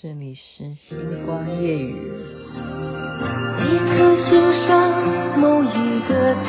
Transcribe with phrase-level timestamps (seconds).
[0.00, 0.96] 这里是星
[1.26, 1.96] 光夜雨。
[3.64, 4.30] 一颗心
[4.64, 4.70] 上
[5.40, 6.48] 某一个地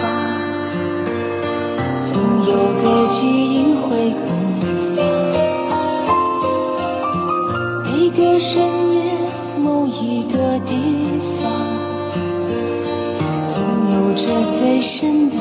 [0.00, 0.02] 方，
[2.10, 2.16] 总
[2.46, 2.84] 有个
[3.20, 4.24] 记忆回顾。
[7.84, 8.48] 每个深
[8.94, 8.96] 夜
[9.58, 10.72] 某一个地
[11.42, 11.44] 方，
[13.52, 13.60] 总
[13.92, 14.22] 有着
[14.58, 15.36] 最深的。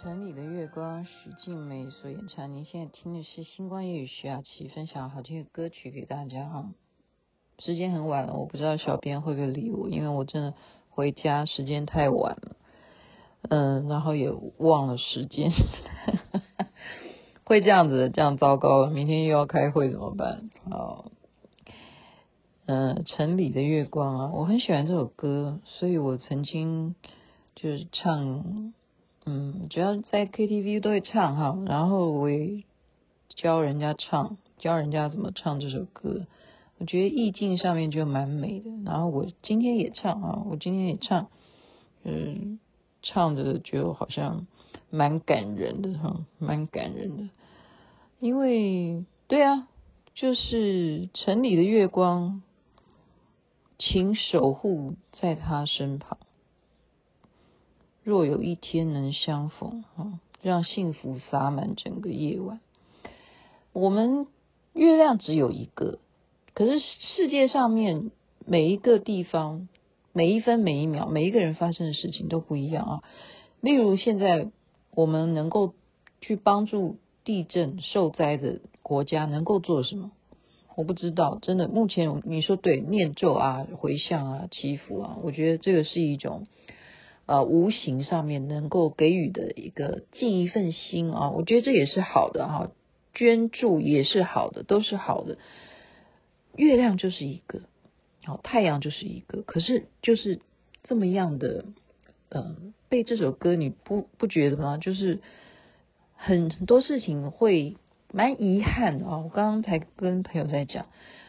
[0.00, 6.70] 城里的月光，徐静美所演唱您现在听的是星光夜雨徐雅琪分享好听的歌曲给大家哈。
[7.58, 10.54] 时间很晚了，我不知道小编会不会理我，因为我真的
[10.88, 12.56] 回家时间太晚了，
[13.48, 15.50] 嗯，然后也忘了时间，
[17.42, 20.48] 会这样子，这样糟糕了，明天又要开会怎么办？
[20.70, 21.10] 好，
[22.66, 26.94] 嗯，城里的月光啊，我很喜欢这首歌，所以我曾经
[27.56, 28.72] 就是唱。
[29.30, 32.64] 嗯，只要在 KTV 都会唱哈，然后我也
[33.36, 36.26] 教人家唱，教人家怎么唱这首歌，
[36.78, 38.70] 我觉得意境上面就蛮美的。
[38.86, 41.28] 然后我今天也唱啊，我今天也唱，
[42.04, 42.58] 嗯，
[43.02, 44.46] 唱的就好像
[44.88, 47.28] 蛮感人的哈，蛮感人的。
[48.20, 49.68] 因为对啊，
[50.14, 52.42] 就是城里的月光，
[53.78, 56.16] 请守护在他身旁。
[58.08, 62.58] 若有一天能相逢，啊，让幸福洒满整个夜晚。
[63.74, 64.26] 我们
[64.72, 65.98] 月亮只有一个，
[66.54, 68.10] 可是世界上面
[68.46, 69.68] 每一个地方、
[70.14, 73.02] 每一分每一秒、每一个人发生的事情都不一样啊。
[73.60, 74.48] 例如现在
[74.94, 75.74] 我们能够
[76.22, 80.12] 去帮助地震受灾的国家，能够做什么？
[80.76, 81.68] 我不知道，真的。
[81.68, 86.46] 目前你说对，念咒啊、回向啊、祈福啊，我觉得这个是一种。
[87.28, 92.70] 呃，无形上面能够给予的一个尽一份心啊，我觉得这也是好的哈，
[93.12, 95.36] 捐助也是好的，都是好的。
[96.56, 97.60] 月亮就是一个，
[98.24, 100.40] 好，太阳就是一个，可是就是
[100.84, 101.66] 这么样的，
[102.30, 102.56] 呃，
[102.88, 104.78] 被这首歌你不不觉得吗？
[104.78, 105.20] 就是
[106.14, 107.76] 很很多事情会
[108.10, 109.18] 蛮遗憾的啊。
[109.18, 110.86] 我刚刚才跟朋友在讲，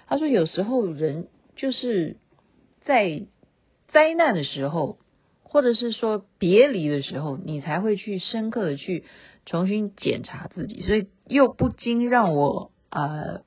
[0.07, 1.27] 他说有时候人
[1.57, 2.15] 就是
[2.85, 3.23] 在
[3.89, 4.97] 灾难的时候。
[5.51, 9.03] 或者是说别离的时候，你才会去深刻的去
[9.47, 13.41] 重新检查自己，所以又不禁让我呃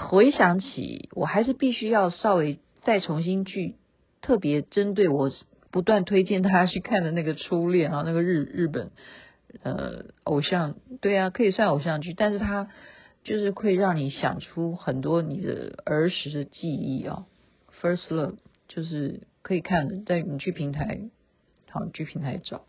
[0.00, 3.76] 回想起，我还是必须要稍微再重新去
[4.22, 5.30] 特别针对我
[5.70, 8.90] 不断推荐大家去看的那个初恋啊，那个日日本
[9.62, 12.68] 呃偶像，对啊，可以算偶像剧，但是它
[13.22, 17.24] 就是会让你想出很多你的儿时的记忆啊
[17.80, 19.29] ，First Love 就是。
[19.42, 21.00] 可以看的，在你去平台，
[21.70, 22.64] 好，你去平台找，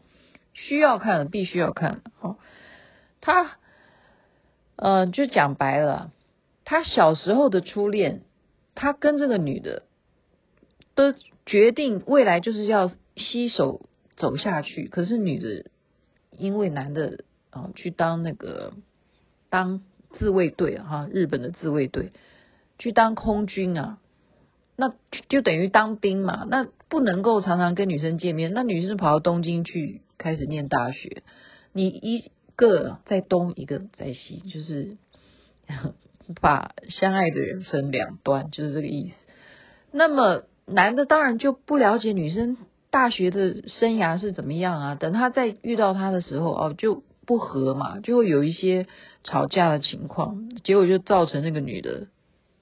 [0.54, 2.40] 需要看的必须要看，好，
[3.20, 3.58] 他，
[4.78, 6.12] 呃，就讲白了，
[6.64, 8.22] 他小时候的初恋，
[8.73, 9.84] 他跟这个女的，
[10.96, 11.14] 都
[11.46, 13.85] 决定未来就是要携手
[14.16, 15.70] 走下去，可是女的
[16.38, 18.74] 因为男的啊去当那个
[19.50, 22.12] 当自卫队哈，日本的自卫队
[22.79, 23.97] 去当空军啊。
[24.81, 24.91] 那
[25.29, 28.51] 就等于当兵嘛，那不能够常常跟女生见面。
[28.55, 31.22] 那女生跑到东京去开始念大学，
[31.72, 34.97] 你一个在东，一个在西，就是
[36.41, 39.16] 把相爱的人分两端，就是这个意思。
[39.91, 42.57] 那么男的当然就不了解女生
[42.89, 44.95] 大学的生涯是怎么样啊。
[44.95, 48.87] 等他再遇到她的时候，哦，就不合嘛，就会有一些
[49.23, 52.07] 吵架的情况，结果就造成那个女的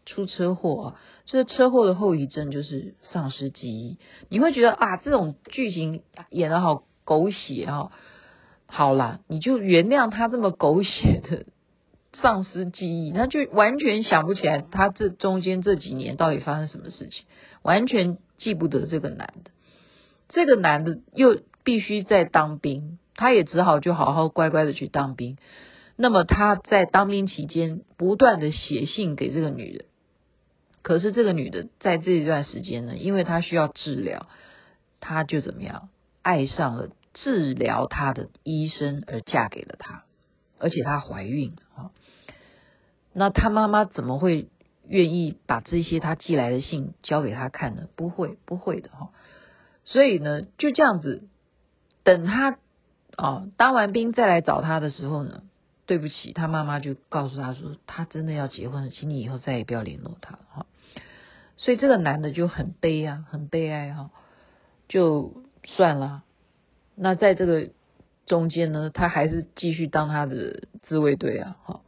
[0.10, 0.96] 出车祸啊，
[1.26, 4.00] 这个车祸的后遗症就是丧失记忆。
[4.28, 6.02] 你会觉得啊，这种剧情
[6.32, 7.92] 演的好狗血啊！
[8.66, 11.46] 好啦，你就原谅他这么狗血的
[12.14, 17.26] 丧失记忆，他就完全想不起来他这中间这几年到底发生什么事情，
[17.62, 19.52] 完全记不得这个男的。
[20.28, 25.38] 这个男的又必须在当兵，他也只好就好好乖乖的去当兵。
[25.96, 29.86] 那么他在当兵期间不断的写信给这个女人，
[30.90, 34.26] 可是这个女的在这一段时间呢，因为她需要治疗，
[35.00, 35.90] 她就怎么样
[36.24, 36.90] 爱上了。
[37.14, 40.04] 治疗她的医生而嫁给了他，
[40.58, 41.92] 而且她怀孕啊。
[43.14, 44.48] 那她妈妈怎么会
[44.88, 47.88] 愿意把这些她寄来的信交给他看呢？
[47.96, 49.10] 不会，不会的哈。
[49.86, 51.28] 所以呢，就这样子，
[52.04, 52.58] 等他
[53.16, 55.44] 啊当完兵再来找他的时候呢，
[55.86, 60.66] 对不起，他妈妈就告诉他说，他真的要结婚了，请你以后再也不要联络他了哈。
[61.60, 64.12] 所以这个男的就很悲啊，很悲哀哈，
[64.88, 66.24] 就算了。
[66.96, 67.72] 那在这个
[68.26, 71.82] 中间呢，他还是继续当他的自卫队啊，哈，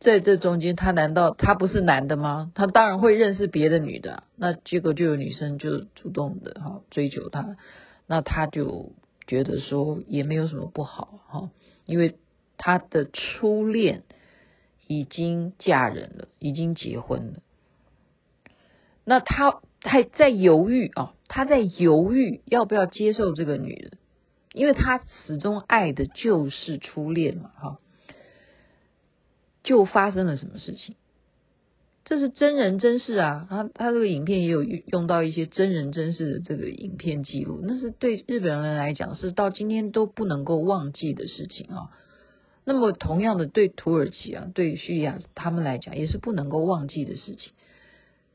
[0.00, 2.50] 在这中间，他难道他不是男的吗？
[2.56, 7.56] 他当然会认识别的女的，那结果就有女生就主动的哈追求他，
[8.08, 8.90] 那他就
[9.28, 11.50] 觉得说也没有什么不好哈，
[11.86, 12.16] 因为
[12.58, 14.02] 他的初恋
[14.88, 17.42] 已经嫁人了，已经结婚了，
[19.04, 23.92] 那他还在犹豫啊，他在犹豫要不要接受这个女人。
[24.54, 27.78] 因为他始终爱的就是初恋嘛，哈，
[29.64, 30.94] 就发生了什么事情？
[32.04, 41.88] 这是真人真事啊，他他这个影片也有用到一些真人真事的这个影片记录，那是对日本人来讲是到今天都不能够忘记的事情啊。
[42.66, 47.54] 那么同样的，对土耳其啊，对叙利亚他们来讲也是不能够忘记的事情。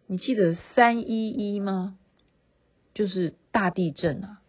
[0.07, 1.97] 你记得三一一吗？
[2.93, 4.41] 就是大地震啊。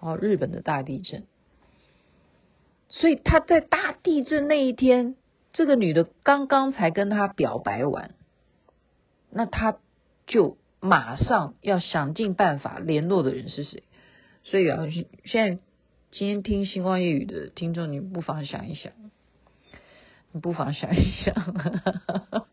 [0.00, 1.26] 哦，日本的大地震，
[2.88, 5.16] 所以他在大地震那一天，
[5.52, 8.14] 这个女的刚刚才跟他表白完，
[9.30, 9.78] 那他
[10.28, 13.82] 就马上要想尽办法联络的人是谁？
[14.44, 14.86] 所以啊，
[15.24, 15.60] 现在
[16.12, 18.92] 今天听星光夜语的听众，你不妨想一想，
[20.30, 21.34] 你不妨想一想，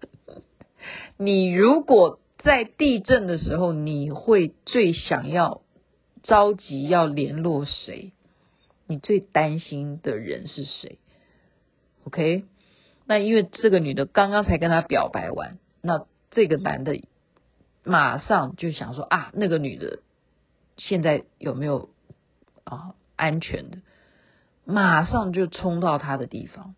[1.17, 5.63] 你如果在地震的时候，你会最想要？
[6.21, 8.13] 着急要联络谁？
[8.87, 10.99] 你最担心的人是谁
[12.05, 12.45] ？OK？
[13.05, 16.99] 那因为这个女的刚刚才跟他表白完，那这个男的
[17.83, 19.99] 马上就想说啊，那个女的
[20.77, 21.89] 现在有没有
[22.63, 23.77] 啊安全的？
[24.65, 26.75] 马上就冲到他的地方，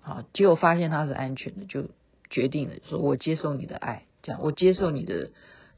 [0.00, 1.88] 好，结果发现他是安全的，就
[2.28, 5.30] 决定了说我接受你的爱，这样我接受你的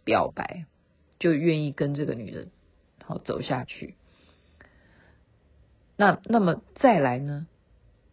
[0.04, 0.64] 表白，
[1.18, 2.48] 就愿意跟这个女人。
[3.08, 3.94] 好走下去，
[5.96, 7.46] 那那么再来呢？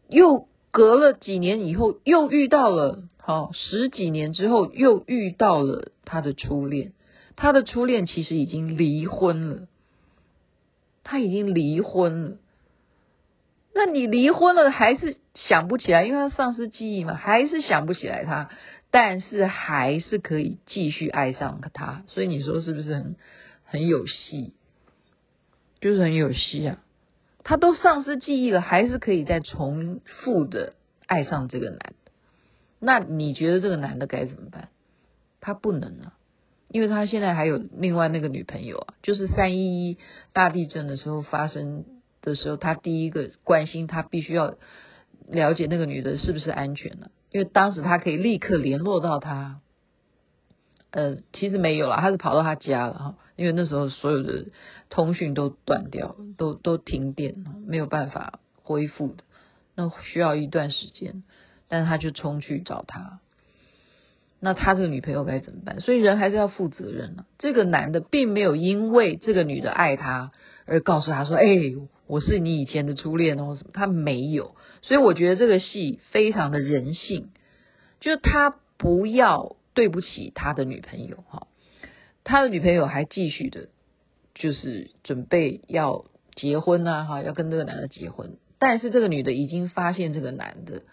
[0.08, 6.94] 又隔了几年以后，又遇到了，好十几年之后，又遇到了他的初恋。
[7.36, 9.68] 他的初恋其实已经离婚了，
[11.04, 12.38] 他已经离婚了。
[13.74, 18.52] 那你离婚了还是想不起来，因为他丧失记忆嘛，还是想不起来他，
[18.94, 22.04] 但是还是可以继续爱上他。
[22.06, 23.16] 所以你说是不是很
[23.66, 24.54] 很有戏？
[25.82, 26.80] 就是很有戏啊！
[27.44, 30.76] 他都丧失记忆了，还是可以再重复的
[31.08, 32.12] 爱上这个男的。
[32.80, 34.70] 那你觉得这个男的该怎么办？
[35.42, 36.14] 他不能啊，
[36.68, 38.94] 因为他现在还有另外那个女朋友啊。
[39.02, 39.98] 就是三一一
[40.34, 41.84] 大地震的时候发生
[42.22, 44.56] 的时候，他第一个关心，他必须要
[45.28, 49.60] 了解那个女的是不是安全了，因为当时他可以立刻联络到他。
[50.92, 54.46] 呃，其实没有啦，他是跑到他家了哈，因为那时候所有的
[54.92, 59.24] 通讯都断掉，都都停电，没有办法恢复的，
[59.74, 61.24] 那需要一段时间，
[61.68, 63.20] 但是他就冲去找他，
[64.40, 65.80] 那他这个女朋友该怎么办？
[65.80, 67.26] 所以人还是要负责任啊。
[67.40, 70.32] 这个男的并没有因为这个女的爱他
[70.68, 71.44] 而告诉他说：“哎，
[72.14, 73.58] 我是你以前的初恋哦。”？
[73.74, 77.30] 他没有，所以我觉得这个戏非常的人性，
[78.00, 79.58] 就是他不要。
[79.76, 81.48] 对不起，他的女朋友哈，
[82.24, 83.70] 他的女朋友还继续的，
[84.36, 86.06] 就是准备要
[86.36, 90.84] 结婚呐哈，要跟这个男的结婚，但是这个女的已经发现这个男的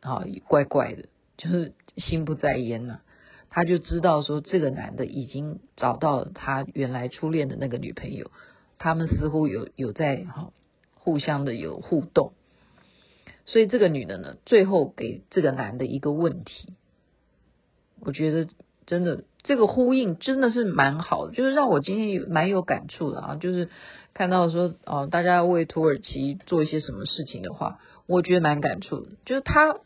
[0.00, 1.04] 啊怪怪的，
[1.36, 3.02] 就是心不在焉了，
[3.50, 8.32] 他就知道说这个男的已经找到了他原来初恋的那个女朋友，
[8.82, 10.50] 他们似乎有有在哈
[10.94, 12.32] 互相的有互动，
[13.46, 16.74] 所以这个女的呢，最后给这个男的一个问题。
[18.00, 18.48] 我觉得
[18.84, 23.68] 真的这个呼应真的是蛮好的，就是让我今天有蛮有感触的啊，就是
[24.14, 29.10] 看到说哦，大家要为土耳其做一些什么事情的话，我觉得蛮感触的。
[29.24, 29.76] 就是他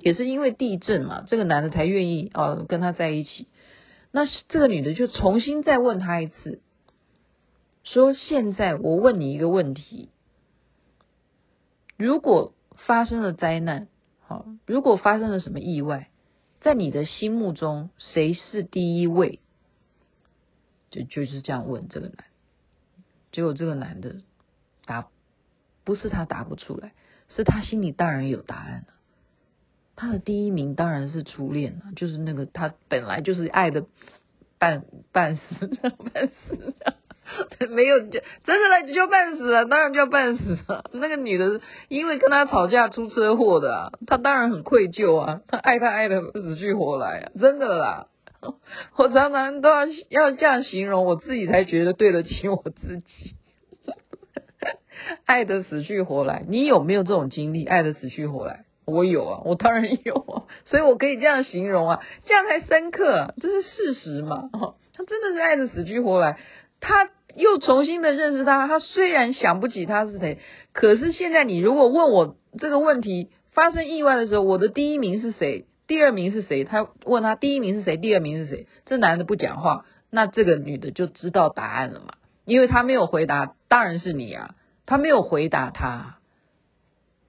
[0.00, 3.46] 也是因为地震嘛，这个男的才愿意哦跟他在一起。
[4.10, 6.60] 那这个女的就重新再问他一次，
[7.84, 10.10] 说现在我问你一个问题，
[11.96, 12.54] 如果
[12.86, 13.88] 发生了灾难，
[14.20, 16.10] 好，如果发生了什么意外，
[16.60, 19.40] 在你的心目中谁是第一位？
[20.90, 22.24] 就就是这样问这个男，
[23.32, 24.16] 结果这个男的
[24.84, 25.08] 答，
[25.84, 26.92] 不是他答不出来，
[27.30, 28.94] 是他心里当然有答案了。
[29.96, 33.86] 他的第一名当然是初恋了，就是那个他本来就是爱的
[34.58, 36.74] 半半死，半死，
[37.70, 40.84] 没有真的来就半死了，当然就要半死了。
[40.92, 48.06] 那个女的因为跟他吵架出车祸的啊，他当然很愧疚啊，他爱他爱的死去活来啊，真的啦。
[48.98, 53.36] 我常常都要要这样形容，我自己才觉得对得起我自己，
[55.24, 56.44] 爱的死去活来。
[56.48, 57.64] 你有没有这种经历？
[57.64, 58.64] 爱的死去活来？
[58.84, 64.50] 我有啊，我当然有啊，所以我可以这样形容啊，这样才深刻啊，这是事实嘛。
[64.94, 66.36] 他真的是爱的死去活来，
[66.82, 68.66] 他又重新的认识他。
[68.66, 70.38] 他虽然想不起他是谁，
[70.72, 75.66] 可是现在你如果问我这个问题，发生意外的时候，我的第一名是谁？
[75.86, 76.64] 第二名是谁？
[76.64, 77.96] 他问他第一名是谁？
[77.96, 78.66] 第二名是谁？
[78.84, 86.18] 这男的不讲话，那这个女的就知道答案了嘛，因为他没有回答，当然是你啊，他没有回答他。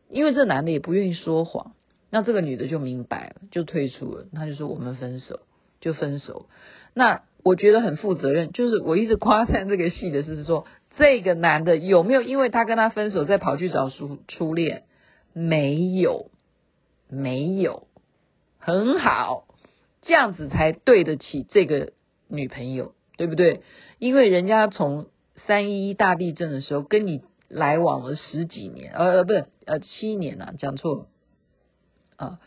[0.10, 1.74] 因为这男的也不愿意说谎，
[2.10, 4.26] 那这个女的就明白了，就退出了。
[4.34, 5.40] 他就说我们分手，
[5.82, 6.48] 就分手。
[6.94, 10.66] 那我觉得很负责任，就是我一直夸赞这个戏的是说，
[10.98, 14.84] 这个男的有没有因为他跟他分手再跑去找初初恋？
[15.34, 16.32] 没有，
[17.10, 17.88] 没有，
[18.60, 19.46] 很好，
[20.02, 21.94] 这样子才对得起这个
[22.28, 23.62] 女朋友，对不对？
[24.00, 25.08] 因为人家从
[25.46, 27.22] 三一一大地震的时候跟你。
[27.50, 31.06] 来往了十几年，呃呃，不是，呃，七年呐，讲错了
[32.16, 32.40] 啊！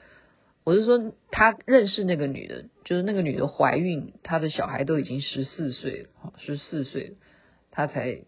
[0.64, 7.16] 我是说，他认识那个女的，就是那个女的怀孕，她的小孩都已经十四岁了，十四岁
[7.72, 8.20] 她，才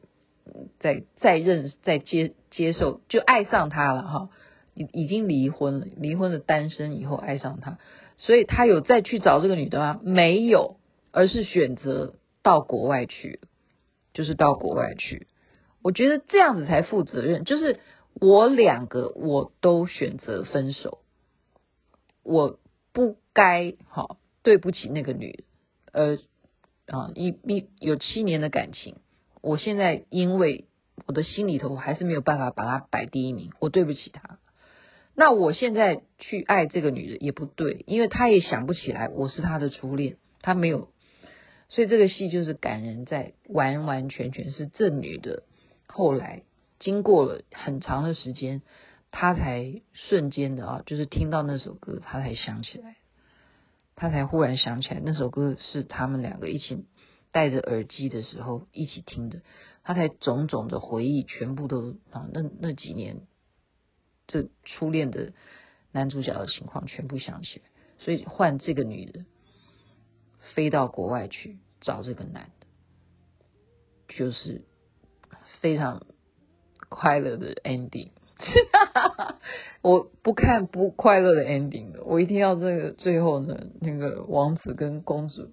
[0.80, 4.30] 在再认再接接受，就爱上她了哈，
[4.74, 7.78] 已已经离婚了，离婚的单身以后爱上她，
[8.16, 10.00] 所以他有再去找这个女的吗？
[10.02, 10.80] 没有，
[11.12, 13.38] 而是选择到国外去，
[14.12, 15.28] 就是到国外去。
[15.82, 17.78] 我觉得这样子才负责任，就是
[18.14, 20.98] 我两个我都选择分手，
[22.24, 22.58] 我
[22.92, 25.44] 不该好对不起那个女的，
[25.92, 26.18] 呃
[26.86, 28.96] 啊一一有七年的感情，
[29.40, 30.66] 我现在因为
[31.06, 34.38] 我的心里头还是没有办法把她摆第一名，我对不起她。
[35.14, 40.90] 那我现在去爱这个女的也不对，因为她也想不起来我是她的初恋，她没有，
[41.68, 45.42] 所以这个戏就是感人在完完全全是这女的。
[45.86, 46.42] 后来
[46.78, 48.62] 经过了很长的时间，
[49.10, 52.96] 他才瞬间的啊，就是听到那首歌，他才想起来，
[53.98, 56.86] 他才忽然想起来那首歌是他们两个一起
[57.32, 59.42] 戴着耳机的时候一起听的，
[59.82, 63.26] 他才种种的回忆全部都啊，那那几年
[64.26, 65.32] 这初恋的
[65.92, 67.64] 男主角的情况全部想起来，
[67.98, 69.26] 所以换这个女的
[70.54, 72.66] 飞到国外去找这个男的，
[74.16, 74.64] 就是。
[75.60, 76.06] 非常
[76.88, 79.38] 快乐的 ending，哈哈哈
[79.82, 85.48] 我不看不快乐的 ending 的，我一定要这个最后呢，那个王子跟公主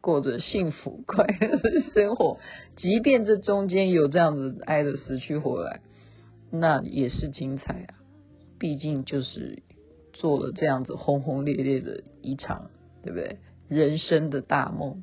[0.00, 2.38] 过着幸福快乐的生活，
[2.76, 5.80] 即便这中间有这样子爱的死去活来，
[6.50, 7.94] 那也是精彩啊！
[8.58, 9.62] 毕竟就是
[10.12, 12.70] 做了这样子轰轰烈烈的一场，
[13.02, 13.38] 对不对？
[13.68, 15.02] 人生的大梦，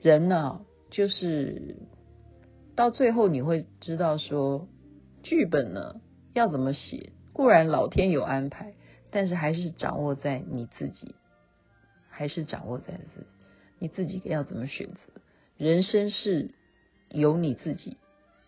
[0.00, 1.76] 人呢、就是。
[2.76, 4.66] 到最后你会知道说，
[5.24, 6.00] 剧本呢
[6.32, 8.74] 要怎么写，固然老天有安排，
[9.10, 11.16] 但是还是掌握在你自己，
[12.08, 13.26] 还是掌握在自己，
[13.80, 15.00] 你自己要怎么选择。
[15.56, 16.50] 人生是
[17.08, 17.96] 由你自己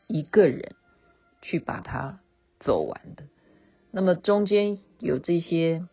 [0.06, 0.76] 一个人
[1.42, 2.20] 去把它
[2.60, 3.24] 走完的。
[3.90, 5.88] 那么中间有这些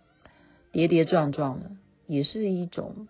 [0.71, 1.71] 跌跌撞撞的，
[2.05, 3.07] 也是一种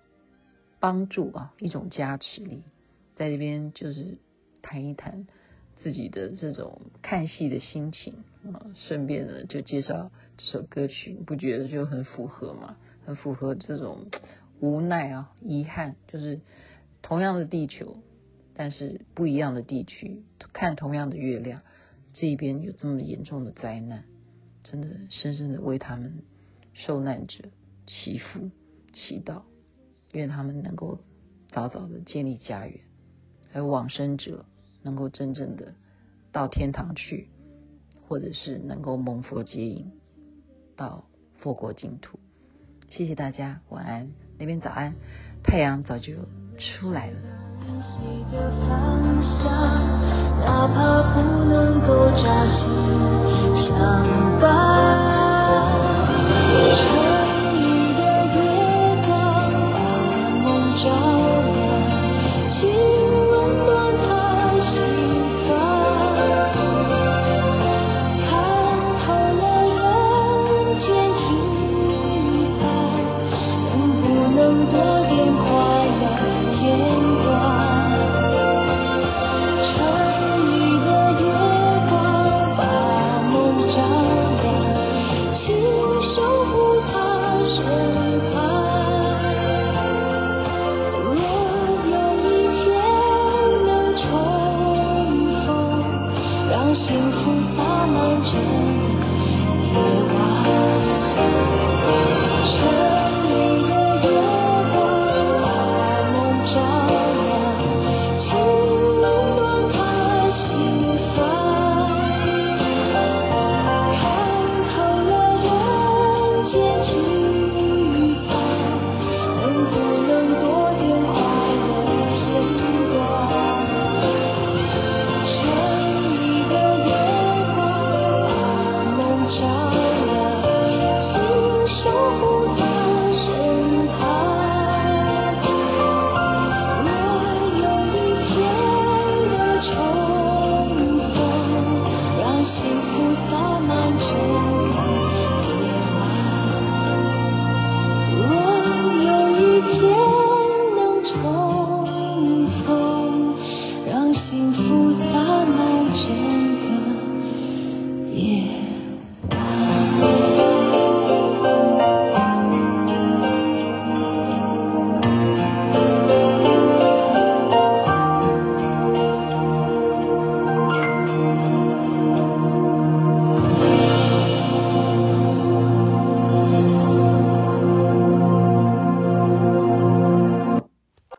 [0.79, 2.63] 帮助啊，一种加持力，
[3.15, 4.17] 在这边就是。
[4.65, 5.27] 谈一谈
[5.83, 8.23] 自己的这种看戏的心情
[8.53, 12.77] 啊，顺便呢就介绍这首歌曲，不觉得就很符合吗？
[13.05, 14.07] 很符合这种
[14.61, 16.39] 无奈啊、遗憾，就是
[17.01, 17.97] 同样的地球，
[18.53, 20.23] 但是不一样的地区，
[20.53, 21.61] 看同样的月亮，
[22.13, 24.05] 这一边有这么严重的灾难，
[24.63, 26.23] 真的深深的为他们
[26.73, 27.49] 受难者
[27.85, 28.49] 祈福。
[28.93, 29.41] 祈祷，
[30.13, 30.99] 愿他们能够
[31.49, 32.79] 早早的建立家园，
[33.51, 34.45] 还有往生者
[34.83, 35.73] 能够真正的
[36.31, 37.29] 到天堂去，
[38.07, 39.91] 或者是能够蒙佛接引
[40.75, 41.05] 到
[41.39, 42.19] 佛国净土。
[42.89, 44.93] 谢谢大家，晚安，那边早安，
[45.43, 46.13] 太阳早就
[46.57, 47.17] 出来了。